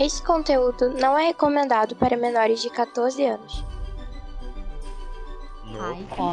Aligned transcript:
Este 0.00 0.22
conteúdo 0.22 0.90
não 0.98 1.16
é 1.18 1.26
recomendado 1.26 1.94
para 1.94 2.16
menores 2.16 2.62
de 2.62 2.70
14 2.70 3.22
anos. 3.24 3.64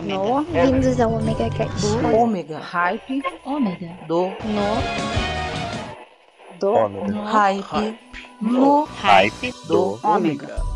No, 0.03 0.43
Bem-vindos 0.45 0.99
ao 0.99 1.11
Omega 1.13 1.49
Cast. 1.49 1.85
do 1.85 2.15
ômega, 2.15 2.59
hype 2.59 3.21
Ômega. 3.45 3.99
do 4.07 4.27
No 4.45 4.77
do 6.59 6.73
Ômega. 6.73 7.23
hype 7.23 7.99
no 8.41 8.83
Hype 8.85 9.53
do 9.67 9.99
ômega. 10.03 10.66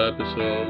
Olá 0.00 0.14
pessoal, 0.14 0.64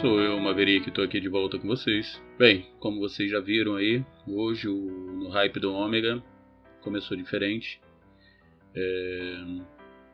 sou 0.00 0.22
eu, 0.22 0.40
Maverick, 0.40 0.88
estou 0.88 1.04
aqui 1.04 1.20
de 1.20 1.28
volta 1.28 1.58
com 1.58 1.68
vocês. 1.68 2.18
Bem, 2.38 2.66
como 2.80 2.98
vocês 2.98 3.30
já 3.30 3.38
viram 3.38 3.74
aí, 3.74 4.02
hoje 4.26 4.68
o, 4.68 4.74
no 4.74 5.28
hype 5.28 5.60
do 5.60 5.70
Ômega 5.74 6.22
começou 6.80 7.14
diferente. 7.14 7.78
É, 8.74 9.44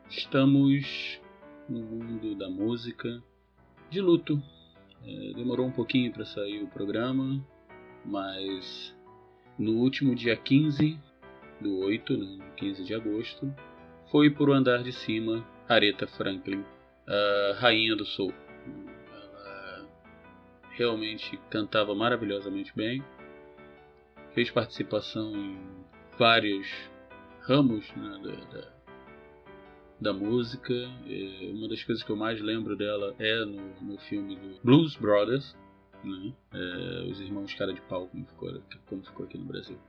estamos 0.09 1.17
no 1.69 1.79
mundo 1.79 2.35
da 2.35 2.49
música 2.49 3.23
de 3.89 4.01
luto. 4.01 4.43
É, 5.05 5.33
demorou 5.33 5.65
um 5.65 5.71
pouquinho 5.71 6.11
para 6.11 6.25
sair 6.25 6.61
o 6.61 6.67
programa, 6.67 7.41
mas 8.03 8.93
no 9.57 9.77
último 9.77 10.13
dia 10.13 10.35
15 10.35 10.99
do 11.61 11.85
8, 11.85 12.17
né, 12.17 12.45
15 12.57 12.83
de 12.83 12.93
agosto, 12.93 13.49
foi 14.11 14.29
por 14.29 14.51
andar 14.51 14.83
de 14.83 14.91
cima 14.91 15.47
Aretha 15.69 16.05
Franklin, 16.05 16.65
a 17.07 17.55
rainha 17.61 17.95
do 17.95 18.05
soul. 18.05 18.33
Realmente 20.77 21.39
cantava 21.49 21.95
maravilhosamente 21.95 22.71
bem. 22.75 23.03
Fez 24.35 24.51
participação 24.51 25.35
em 25.35 25.57
vários 26.19 26.67
ramos 27.41 27.89
né, 27.95 28.19
da, 28.21 28.59
da, 28.59 28.67
da, 29.99 30.13
música. 30.13 30.73
É, 30.73 31.51
uma 31.51 31.67
das 31.67 31.83
coisas 31.83 32.03
que 32.03 32.11
eu 32.11 32.15
mais 32.15 32.39
lembro 32.39 32.75
dela 32.75 33.15
é 33.17 33.43
no, 33.43 33.81
no 33.81 33.97
filme 34.01 34.35
do 34.35 34.59
Blues 34.63 34.95
Brothers, 34.95 35.57
né? 36.03 36.31
É, 36.53 37.07
os 37.09 37.19
irmãos 37.19 37.53
cara 37.55 37.73
de 37.73 37.81
pau, 37.81 38.07
como 38.07 38.25
ficou, 38.25 38.61
como 38.85 39.03
ficou 39.03 39.25
aqui 39.25 39.37
no 39.39 39.45
Brasil. 39.45 39.79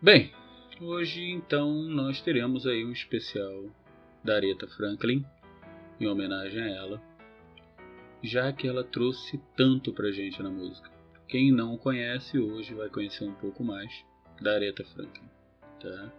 Bem, 0.00 0.32
hoje 0.80 1.28
então 1.30 1.70
nós 1.82 2.22
teremos 2.22 2.66
aí 2.66 2.86
um 2.86 2.92
especial 2.92 3.64
da 4.24 4.36
Aretha 4.36 4.66
Franklin 4.66 5.26
em 6.00 6.06
homenagem 6.06 6.62
a 6.62 6.68
ela, 6.68 7.02
já 8.22 8.52
que 8.52 8.66
ela 8.66 8.84
trouxe 8.84 9.40
tanto 9.56 9.92
pra 9.92 10.10
gente 10.10 10.42
na 10.42 10.50
música. 10.50 10.90
Quem 11.26 11.52
não 11.52 11.76
conhece 11.76 12.38
hoje 12.38 12.74
vai 12.74 12.88
conhecer 12.88 13.24
um 13.24 13.34
pouco 13.34 13.62
mais 13.62 13.92
da 14.40 14.54
Aretha 14.54 14.84
Franklin, 14.84 15.28
tá? 15.80 16.12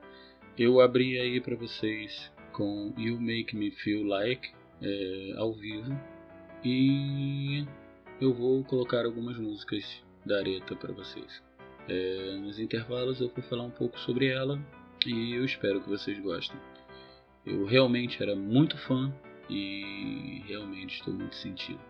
Eu 0.58 0.80
abri 0.82 1.20
aí 1.20 1.40
para 1.42 1.56
vocês 1.56 2.32
com 2.52 2.94
You 2.98 3.20
Make 3.20 3.56
Me 3.56 3.72
Feel 3.72 4.04
Like 4.04 4.52
é, 4.82 5.34
ao 5.38 5.54
vivo 5.54 5.98
e 6.64 7.66
eu 8.20 8.34
vou 8.34 8.64
colocar 8.64 9.06
algumas 9.06 9.38
músicas 9.38 10.04
da 10.26 10.38
Aretha 10.38 10.76
para 10.76 10.94
vocês. 10.94 11.42
É, 11.88 12.38
nos 12.38 12.60
intervalos 12.60 13.20
eu 13.20 13.30
vou 13.30 13.44
falar 13.46 13.64
um 13.64 13.72
pouco 13.72 13.98
sobre 14.00 14.28
ela 14.28 14.60
e 15.06 15.34
eu 15.34 15.46
espero 15.46 15.82
que 15.82 15.90
vocês 15.90 16.20
gostem. 16.20 16.60
Eu 17.46 17.66
realmente 17.66 18.22
era 18.22 18.36
muito 18.36 18.78
fã 18.78 19.12
e 19.50 20.44
realmente 20.46 20.96
estou 20.96 21.14
muito 21.14 21.36
sentido. 21.36 21.89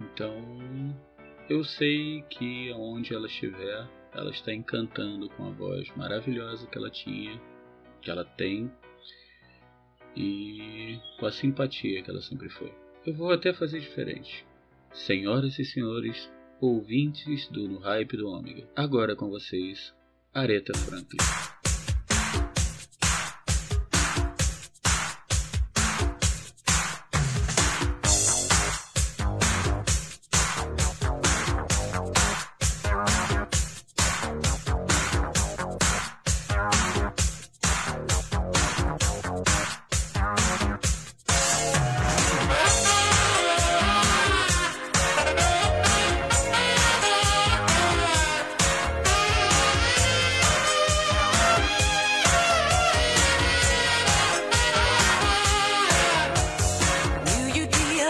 Então, 0.00 0.34
eu 1.48 1.62
sei 1.64 2.22
que 2.22 2.72
aonde 2.72 3.14
ela 3.14 3.26
estiver, 3.26 3.88
ela 4.12 4.30
está 4.30 4.52
encantando 4.52 5.28
com 5.30 5.46
a 5.46 5.50
voz 5.50 5.88
maravilhosa 5.96 6.66
que 6.66 6.78
ela 6.78 6.90
tinha, 6.90 7.40
que 8.00 8.10
ela 8.10 8.24
tem 8.24 8.70
e 10.16 10.98
com 11.18 11.26
a 11.26 11.32
simpatia 11.32 12.02
que 12.02 12.10
ela 12.10 12.22
sempre 12.22 12.48
foi. 12.48 12.72
Eu 13.04 13.14
vou 13.14 13.32
até 13.32 13.52
fazer 13.52 13.80
diferente. 13.80 14.46
Senhoras 14.92 15.58
e 15.58 15.64
senhores, 15.64 16.30
ouvintes 16.60 17.48
do 17.48 17.68
No 17.68 17.78
Hype 17.78 18.16
do 18.16 18.28
Ômega, 18.28 18.68
agora 18.76 19.16
com 19.16 19.28
vocês, 19.28 19.94
Aretha 20.32 20.72
Franklin. 20.78 21.53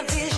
vision. 0.06 0.33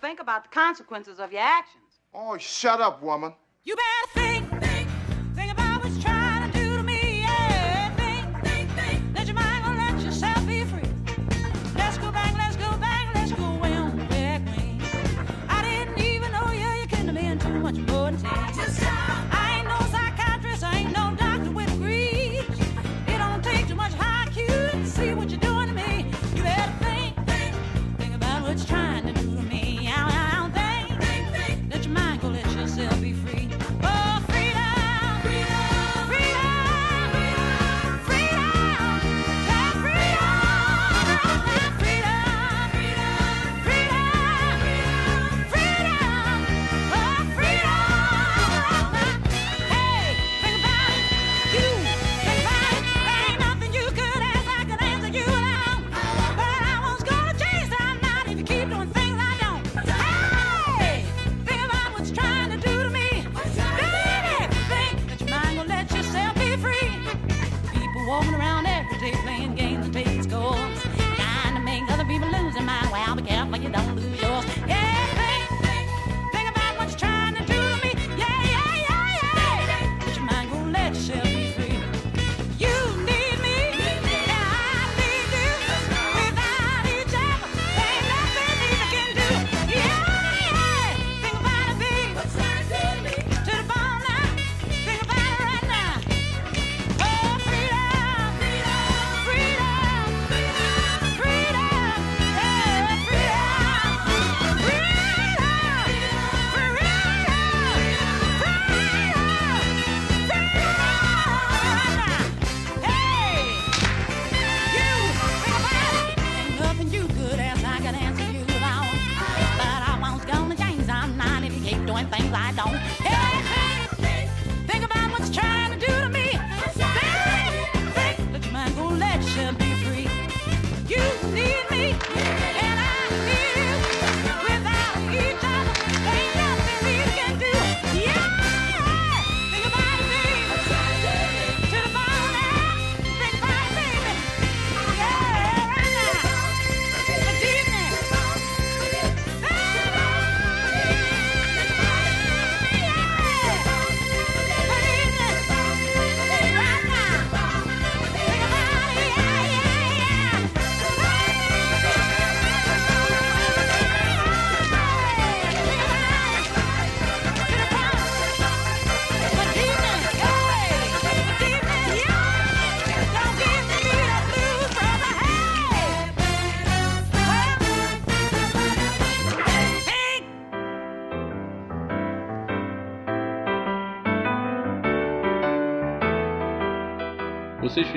Think 0.00 0.20
about 0.20 0.44
the 0.44 0.50
consequences 0.50 1.18
of 1.18 1.32
your 1.32 1.42
actions. 1.42 2.00
Oh, 2.14 2.36
shut 2.38 2.80
up, 2.80 3.02
woman. 3.02 3.34
You 3.64 3.76
better 3.76 4.20
think, 4.20 4.48
think, 4.48 4.50
think 4.50 4.55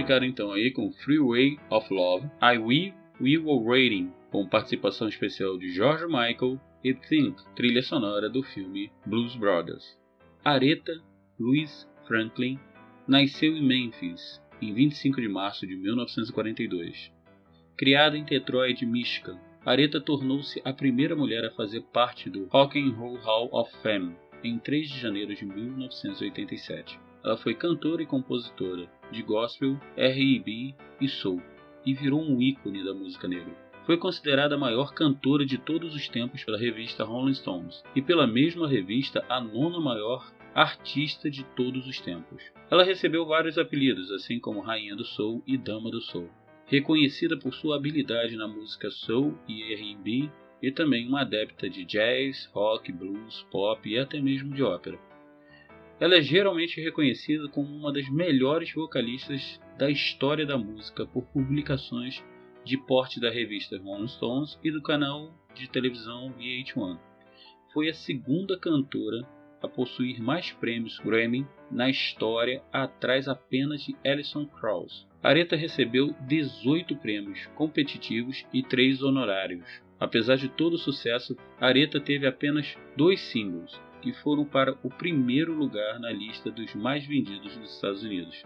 ficaram 0.09 0.25
então 0.25 0.51
aí 0.51 0.71
com 0.71 0.91
Freeway 0.91 1.59
of 1.69 1.93
Love, 1.93 2.25
I 2.41 2.57
We, 2.57 2.95
We 3.21 3.37
Were 3.37 3.63
Waiting, 3.63 4.11
com 4.31 4.43
participação 4.47 5.07
especial 5.07 5.55
de 5.59 5.71
George 5.71 6.07
Michael 6.07 6.59
e 6.83 6.95
Think, 6.95 7.35
trilha 7.55 7.83
sonora 7.83 8.27
do 8.27 8.41
filme 8.41 8.91
Blues 9.05 9.35
Brothers. 9.35 9.99
Aretha 10.43 10.99
Louise 11.39 11.85
Franklin 12.07 12.57
nasceu 13.07 13.55
em 13.55 13.63
Memphis 13.63 14.41
em 14.59 14.73
25 14.73 15.21
de 15.21 15.27
março 15.27 15.67
de 15.67 15.75
1942. 15.75 17.11
Criada 17.77 18.17
em 18.17 18.23
Detroit, 18.23 18.83
Michigan, 18.87 19.39
Aretha 19.63 20.01
tornou-se 20.01 20.59
a 20.65 20.73
primeira 20.73 21.15
mulher 21.15 21.45
a 21.45 21.51
fazer 21.51 21.81
parte 21.93 22.31
do 22.31 22.45
Rock 22.45 22.79
and 22.79 22.95
Roll 22.95 23.17
Hall 23.17 23.49
of 23.51 23.71
Fame 23.83 24.15
em 24.43 24.57
3 24.57 24.89
de 24.89 24.99
janeiro 24.99 25.35
de 25.35 25.45
1987. 25.45 26.99
Ela 27.23 27.37
foi 27.37 27.53
cantora 27.53 28.01
e 28.01 28.07
compositora 28.07 28.89
de 29.11 29.21
gospel, 29.21 29.79
R&B 29.95 30.75
e 31.01 31.07
soul 31.07 31.41
e 31.85 31.93
virou 31.93 32.21
um 32.21 32.41
ícone 32.41 32.83
da 32.83 32.93
música 32.93 33.27
negra. 33.27 33.55
Foi 33.85 33.97
considerada 33.97 34.55
a 34.55 34.57
maior 34.57 34.93
cantora 34.93 35.45
de 35.45 35.57
todos 35.57 35.95
os 35.95 36.07
tempos 36.07 36.43
pela 36.43 36.57
revista 36.57 37.03
Rolling 37.03 37.33
Stones 37.33 37.83
e 37.95 38.01
pela 38.01 38.27
mesma 38.27 38.67
revista 38.67 39.25
a 39.27 39.41
nona 39.41 39.79
maior 39.79 40.31
artista 40.53 41.29
de 41.29 41.43
todos 41.55 41.87
os 41.87 41.99
tempos. 41.99 42.43
Ela 42.69 42.83
recebeu 42.83 43.25
vários 43.25 43.57
apelidos, 43.57 44.11
assim 44.11 44.39
como 44.39 44.61
Rainha 44.61 44.95
do 44.95 45.05
Soul 45.05 45.41
e 45.47 45.57
Dama 45.57 45.89
do 45.89 46.01
Soul. 46.01 46.29
Reconhecida 46.65 47.37
por 47.37 47.53
sua 47.53 47.77
habilidade 47.77 48.35
na 48.35 48.47
música 48.47 48.91
soul 48.91 49.35
e 49.47 49.73
R&B, 49.73 50.29
e 50.61 50.71
também 50.71 51.07
uma 51.07 51.21
adepta 51.21 51.69
de 51.69 51.85
jazz, 51.85 52.49
rock, 52.53 52.91
blues, 52.91 53.47
pop 53.49 53.89
e 53.89 53.97
até 53.97 54.19
mesmo 54.19 54.53
de 54.53 54.61
ópera. 54.61 54.99
Ela 55.99 56.15
é 56.15 56.21
geralmente 56.21 56.79
reconhecida 56.79 57.49
como 57.49 57.67
uma 57.75 57.91
das 57.91 58.09
melhores 58.09 58.71
vocalistas 58.73 59.59
da 59.77 59.89
história 59.89 60.45
da 60.45 60.57
música 60.57 61.05
por 61.05 61.25
publicações 61.25 62.23
de 62.63 62.77
porte 62.77 63.19
da 63.19 63.29
revista 63.29 63.77
Rolling 63.77 64.07
Stones 64.07 64.57
e 64.63 64.71
do 64.71 64.81
canal 64.81 65.33
de 65.53 65.69
televisão 65.69 66.33
VH1. 66.39 66.97
Foi 67.73 67.89
a 67.89 67.93
segunda 67.93 68.57
cantora 68.57 69.27
a 69.61 69.67
possuir 69.67 70.21
mais 70.21 70.53
prêmios 70.53 70.97
Grammy 70.99 71.45
na 71.69 71.89
história, 71.89 72.63
atrás 72.71 73.27
apenas 73.27 73.81
de 73.83 73.93
Alison 74.05 74.45
Krauss. 74.45 75.05
Aretha 75.21 75.57
recebeu 75.57 76.15
18 76.27 76.95
prêmios 76.95 77.45
competitivos 77.55 78.45
e 78.53 78.63
3 78.63 79.03
honorários. 79.03 79.67
Apesar 79.99 80.37
de 80.37 80.47
todo 80.47 80.75
o 80.75 80.79
sucesso, 80.79 81.35
Aretha 81.59 81.99
teve 81.99 82.25
apenas 82.25 82.77
dois 82.95 83.19
singles, 83.19 83.77
que 84.01 84.13
foram 84.13 84.45
para 84.45 84.77
o 84.83 84.89
primeiro 84.89 85.53
lugar 85.53 85.99
na 85.99 86.11
lista 86.11 86.49
dos 86.49 86.73
mais 86.75 87.05
vendidos 87.05 87.55
dos 87.57 87.73
Estados 87.73 88.03
Unidos. 88.03 88.43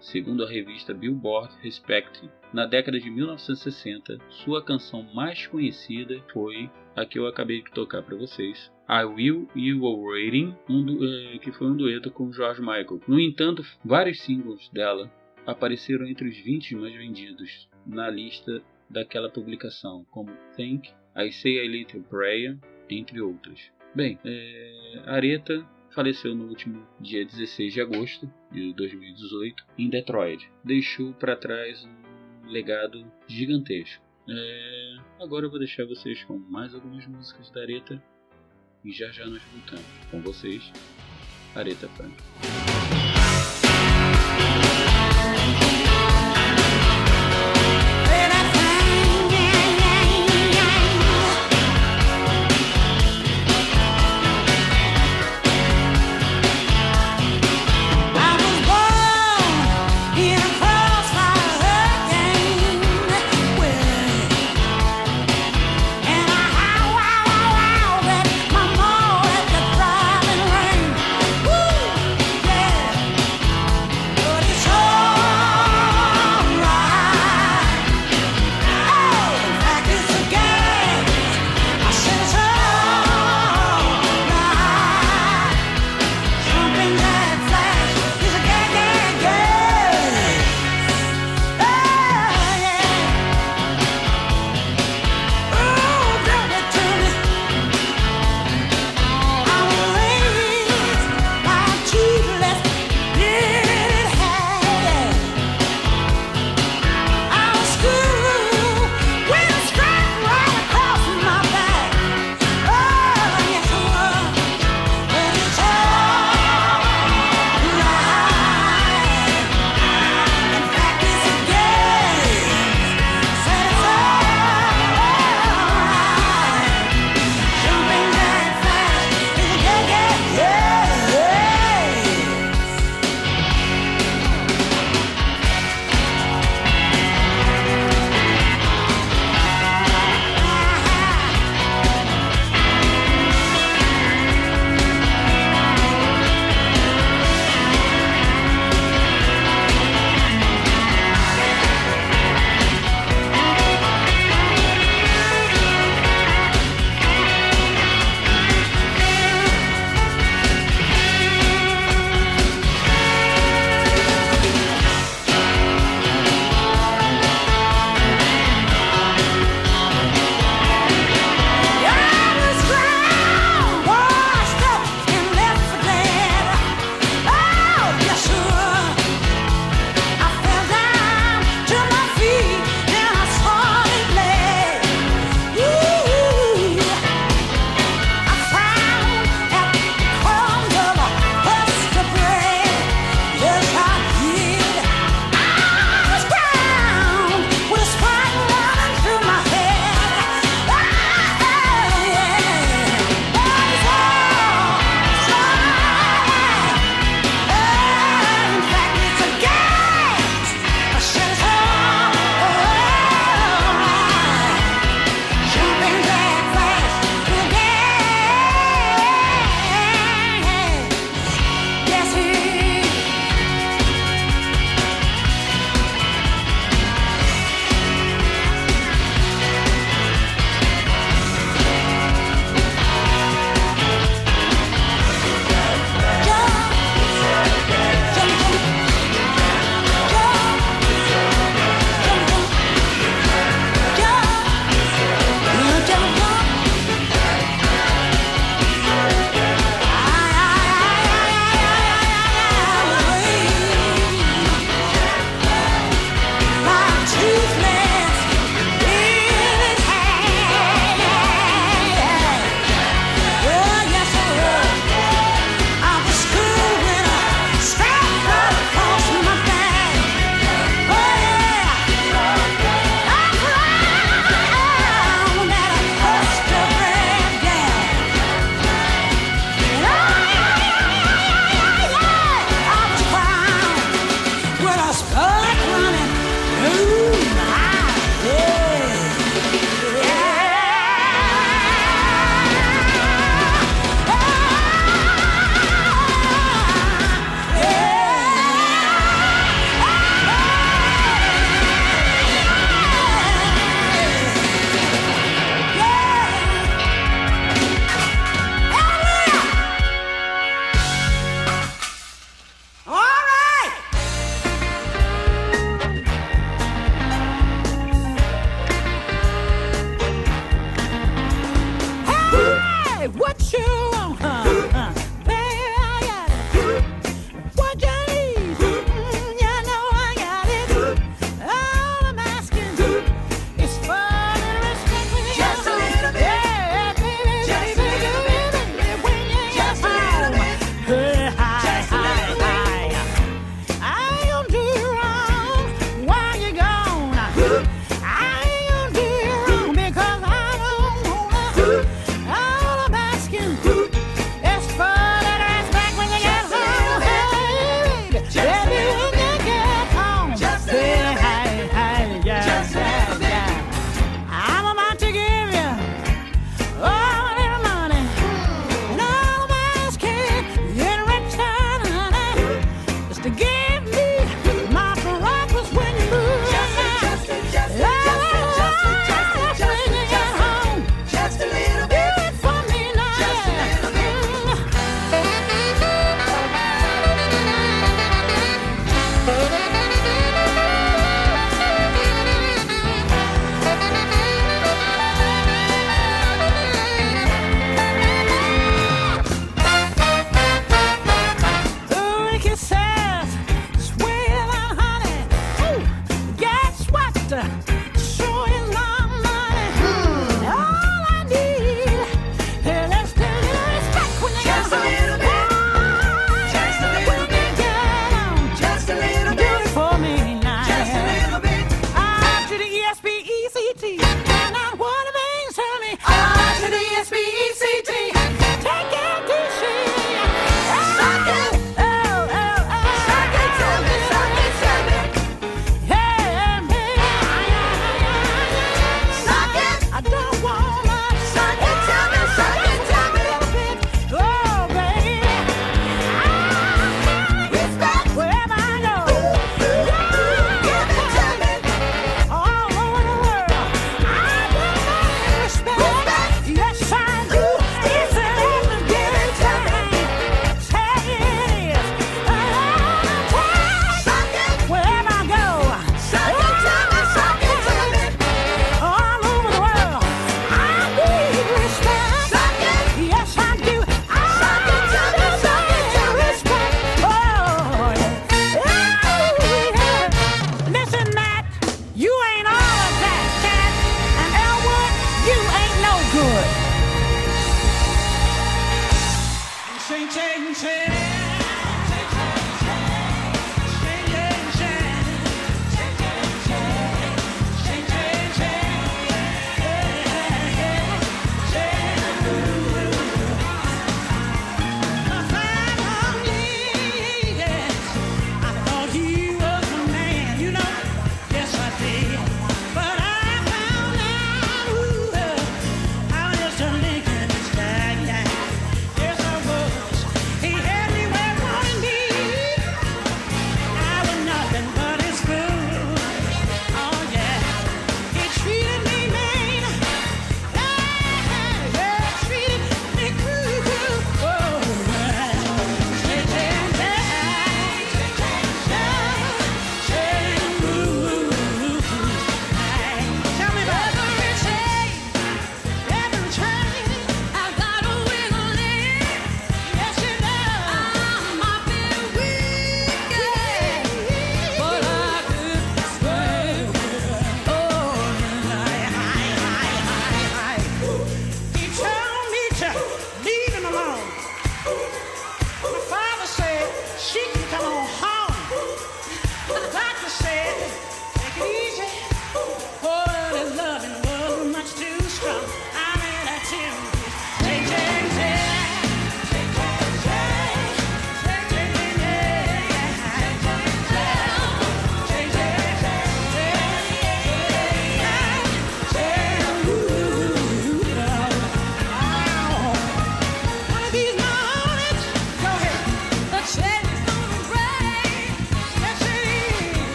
Segundo 0.00 0.44
a 0.44 0.48
revista 0.48 0.92
Billboard 0.92 1.54
Respect, 1.62 2.28
na 2.52 2.66
década 2.66 3.00
de 3.00 3.10
1960, 3.10 4.18
sua 4.28 4.62
canção 4.62 5.02
mais 5.14 5.46
conhecida 5.46 6.22
foi 6.32 6.70
a 6.94 7.06
que 7.06 7.18
eu 7.18 7.26
acabei 7.26 7.62
de 7.62 7.70
tocar 7.70 8.02
para 8.02 8.16
vocês, 8.16 8.70
I 8.88 9.04
Will 9.04 9.48
You 9.56 9.82
Were 9.82 10.12
Waiting, 10.12 10.54
um 10.68 11.02
eh, 11.02 11.38
que 11.38 11.50
foi 11.52 11.68
um 11.68 11.76
dueto 11.76 12.10
com 12.10 12.32
George 12.32 12.60
Michael. 12.60 13.00
No 13.08 13.18
entanto, 13.18 13.64
vários 13.82 14.20
singles 14.20 14.68
dela 14.68 15.10
apareceram 15.46 16.06
entre 16.06 16.28
os 16.28 16.36
20 16.36 16.76
mais 16.76 16.94
vendidos 16.94 17.68
na 17.86 18.10
lista 18.10 18.62
daquela 18.88 19.30
publicação, 19.30 20.04
como 20.10 20.30
Think 20.54 20.90
I 21.16 21.32
Say 21.32 21.60
a 21.60 21.68
Little 21.68 22.02
Prayer, 22.02 22.58
entre 22.90 23.20
outras. 23.20 23.72
Bem, 23.94 24.18
é, 24.24 25.02
Aretha 25.06 25.64
faleceu 25.94 26.34
no 26.34 26.48
último 26.48 26.84
dia 27.00 27.24
16 27.24 27.72
de 27.72 27.80
agosto 27.80 28.28
de 28.50 28.72
2018 28.74 29.64
em 29.78 29.88
Detroit. 29.88 30.50
Deixou 30.64 31.12
para 31.14 31.36
trás 31.36 31.84
um 31.84 32.50
legado 32.50 33.06
gigantesco. 33.28 34.02
É, 34.28 34.96
agora 35.20 35.46
eu 35.46 35.50
vou 35.50 35.60
deixar 35.60 35.86
vocês 35.86 36.24
com 36.24 36.36
mais 36.36 36.74
algumas 36.74 37.06
músicas 37.06 37.50
da 37.50 37.60
Aretha 37.60 38.02
e 38.84 38.90
já 38.90 39.10
já 39.12 39.26
nós 39.26 39.42
voltamos 39.44 39.86
com 40.10 40.20
vocês, 40.20 40.72
Aretha 41.54 41.88
Franklin. 41.90 42.73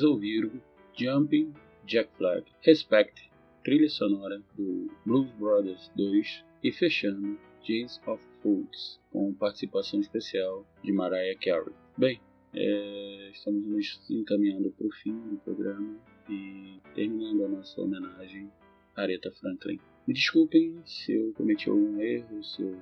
Vocês 0.00 0.04
ouviram 0.04 0.50
Jumping 0.96 1.52
Jack 1.84 2.10
Flag, 2.16 2.44
Respect, 2.62 3.30
trilha 3.62 3.88
sonora 3.90 4.42
do 4.56 4.90
Blues 5.04 5.30
Brothers 5.32 5.90
2 5.94 6.44
e 6.64 6.72
fechando 6.72 7.38
James 7.62 8.00
of 8.06 8.24
Fools 8.42 8.98
com 9.10 9.34
participação 9.34 10.00
especial 10.00 10.66
de 10.82 10.90
Mariah 10.90 11.38
Carey. 11.38 11.74
Bem, 11.98 12.18
é, 12.54 13.30
estamos 13.30 13.66
nos 13.66 14.10
encaminhando 14.10 14.70
para 14.70 14.86
o 14.86 14.92
fim 15.02 15.12
do 15.12 15.36
programa 15.44 15.98
e 16.30 16.80
terminando 16.94 17.44
a 17.44 17.48
nossa 17.48 17.78
homenagem 17.82 18.50
a 18.96 19.02
Aretha 19.02 19.30
Franklin. 19.32 19.78
Me 20.06 20.14
desculpem 20.14 20.80
se 20.86 21.12
eu 21.12 21.34
cometi 21.34 21.68
algum 21.68 22.00
erro, 22.00 22.42
se 22.42 22.62
eu 22.62 22.74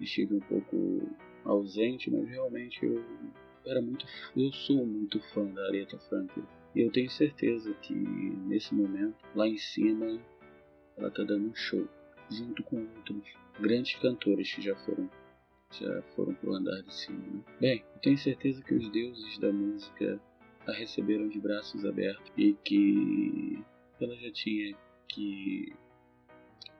estive 0.00 0.36
um 0.36 0.40
pouco 0.40 1.02
ausente, 1.44 2.10
mas 2.12 2.28
realmente 2.28 2.84
eu 2.84 3.04
era 3.66 3.82
muito, 3.82 4.06
eu 4.36 4.52
sou 4.52 4.86
muito 4.86 5.20
fã 5.34 5.44
da 5.46 5.66
Aretha 5.66 5.98
Franklin. 5.98 6.44
E 6.74 6.80
eu 6.80 6.90
tenho 6.90 7.10
certeza 7.10 7.72
que 7.74 7.94
nesse 7.94 8.74
momento, 8.74 9.16
lá 9.34 9.48
em 9.48 9.58
cima, 9.58 10.20
ela 10.96 11.08
está 11.08 11.24
dando 11.24 11.48
um 11.48 11.54
show, 11.54 11.86
junto 12.30 12.62
com 12.62 12.76
outros 12.96 13.24
grandes 13.58 13.94
cantores 14.00 14.52
que 14.54 14.62
já 14.62 14.76
foram 14.76 15.10
já 15.72 16.02
foram 16.16 16.34
pro 16.34 16.54
andar 16.54 16.82
de 16.82 16.92
cima. 16.92 17.18
Né? 17.18 17.42
Bem, 17.60 17.84
eu 17.94 18.00
tenho 18.00 18.18
certeza 18.18 18.62
que 18.62 18.74
os 18.74 18.90
deuses 18.90 19.38
da 19.38 19.52
música 19.52 20.20
a 20.66 20.72
receberam 20.72 21.28
de 21.28 21.38
braços 21.38 21.84
abertos 21.84 22.30
e 22.36 22.54
que 22.64 23.62
ela 24.00 24.16
já 24.16 24.30
tinha 24.32 24.76
que 25.08 25.72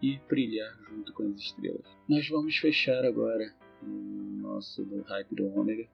ir 0.03 0.21
brilhar 0.29 0.77
junto 0.89 1.13
com 1.13 1.25
as 1.29 1.39
estrelas. 1.39 1.87
Nós 2.09 2.29
vamos 2.29 2.57
fechar 2.57 3.05
agora 3.05 3.55
o 3.83 3.87
nosso 3.87 4.85
do 4.85 5.03
hype 5.03 5.35
do 5.35 5.47
Ômega 5.47 5.87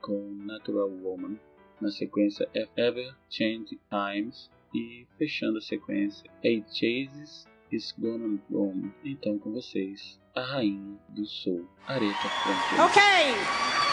com 0.00 0.34
Natural 0.44 0.88
Woman, 0.88 1.38
na 1.80 1.90
sequência 1.90 2.48
Ever 2.76 3.14
Change 3.28 3.78
Times 3.90 4.50
e 4.74 5.06
fechando 5.18 5.58
a 5.58 5.60
sequência 5.60 6.30
Eight 6.42 6.66
Chases 6.70 7.46
Is 7.70 7.94
Gonna 7.98 8.38
Bloom. 8.48 8.90
Então 9.04 9.38
com 9.38 9.52
vocês, 9.52 10.18
a 10.34 10.42
rainha 10.42 10.98
do 11.10 11.24
soul, 11.24 11.66
Aretha 11.86 12.28
Franklin. 12.28 12.84
Okay. 12.86 13.85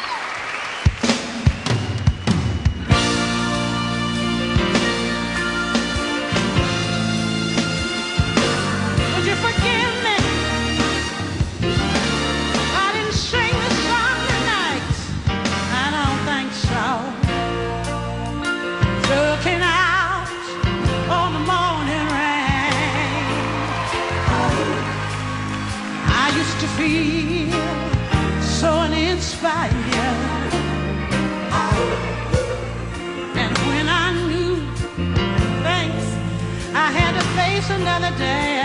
Face 37.63 37.75
another 37.75 38.15
day. 38.17 38.61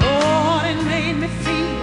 Lord, 0.00 0.64
it 0.66 0.84
made 0.84 1.16
me 1.16 1.28
feel 1.28 1.79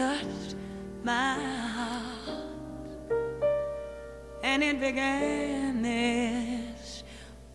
touched 0.00 0.54
my 1.04 1.34
heart, 1.34 2.30
and 4.42 4.62
it 4.62 4.80
began 4.80 5.82
this 5.82 7.04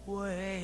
way. 0.05 0.61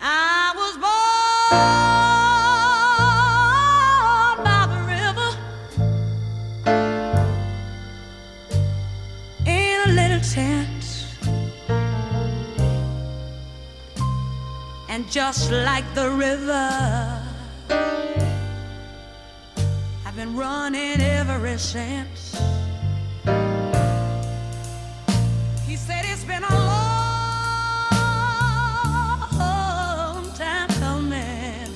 I 0.00 0.52
was 0.54 0.76
born. 0.78 1.79
just 15.10 15.50
like 15.50 15.84
the 15.94 16.08
river. 16.08 17.20
I've 20.06 20.14
been 20.14 20.36
running 20.36 21.00
ever 21.00 21.58
since. 21.58 22.40
He 25.66 25.74
said 25.74 26.04
it's 26.04 26.22
been 26.22 26.44
a 26.44 26.54
long 26.54 27.90
time 30.34 30.68
coming, 30.78 31.72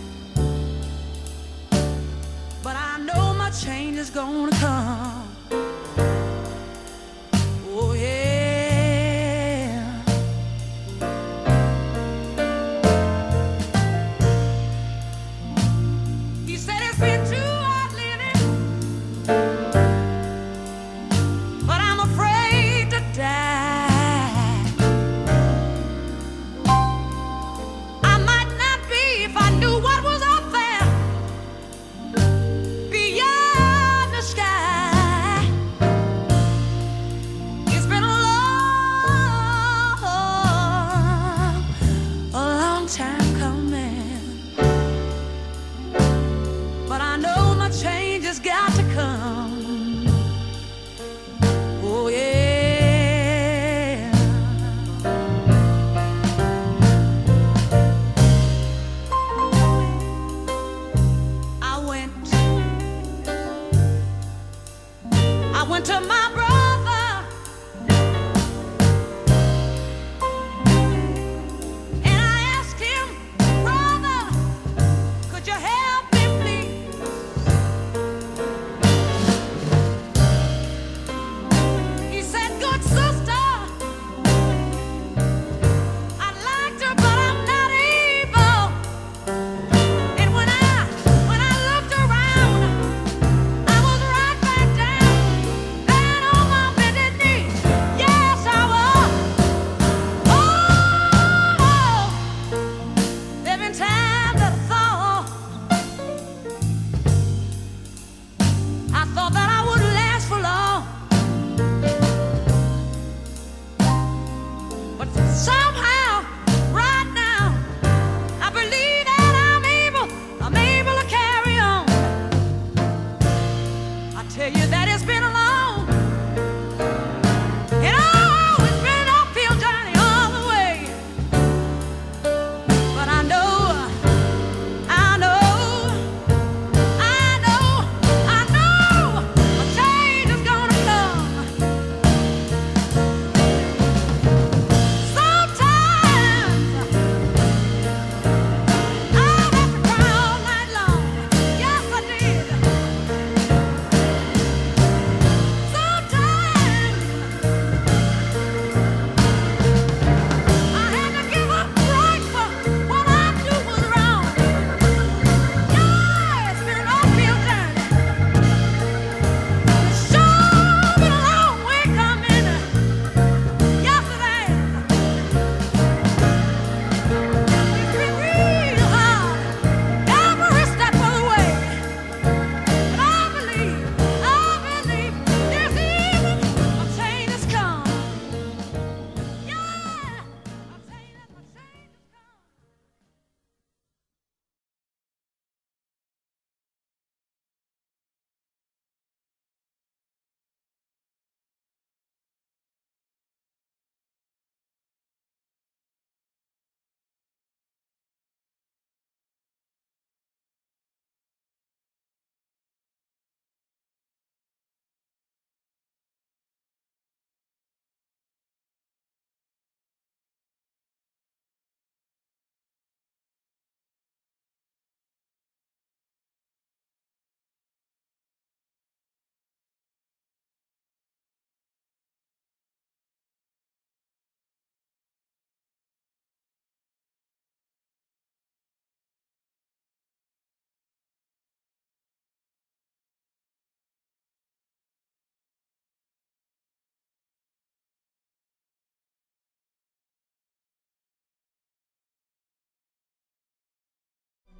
but 2.63 2.77
I 2.77 2.99
know 3.01 3.35
my 3.35 3.51
change 3.51 3.99
is 3.99 4.11
gonna 4.11 4.53
come. 4.53 5.14